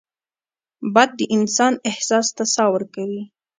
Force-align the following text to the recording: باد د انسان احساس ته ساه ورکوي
باد 0.93 1.09
د 1.19 1.21
انسان 1.35 1.73
احساس 1.89 2.27
ته 2.37 2.43
ساه 2.53 2.69
ورکوي 2.75 3.23